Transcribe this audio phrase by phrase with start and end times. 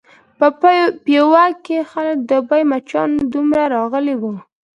[0.37, 0.47] په
[1.05, 4.33] پېوه کې خلک لکه د دوبي مچانو دومره راغلي وو.